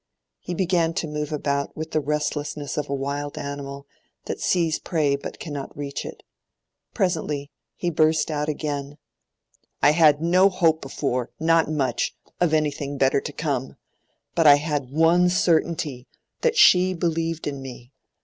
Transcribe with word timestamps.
He 0.39 0.55
began 0.55 0.95
to 0.95 1.07
move 1.07 1.31
about 1.31 1.77
with 1.77 1.91
the 1.91 1.99
restlessness 1.99 2.75
of 2.75 2.89
a 2.89 2.93
wild 2.95 3.37
animal 3.37 3.85
that 4.25 4.39
sees 4.41 4.79
prey 4.79 5.15
but 5.15 5.37
cannot 5.37 5.77
reach 5.77 6.05
it. 6.05 6.23
Presently 6.95 7.51
he 7.75 7.91
burst 7.91 8.31
out 8.31 8.49
again— 8.49 8.97
"I 9.79 9.91
had 9.91 10.19
no 10.19 10.49
hope 10.49 10.81
before—not 10.81 11.69
much—of 11.69 12.51
anything 12.51 12.97
better 12.97 13.21
to 13.21 13.31
come. 13.31 13.75
But 14.33 14.47
I 14.47 14.55
had 14.55 14.89
one 14.89 15.29
certainty—that 15.29 16.57
she 16.57 16.95
believed 16.95 17.45
in 17.45 17.61
me. 17.61 17.91